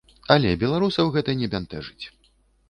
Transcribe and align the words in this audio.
Але 0.35 0.53
беларусаў 0.63 1.11
гэта 1.17 1.37
не 1.43 1.51
бянтэжыць. 1.53 2.05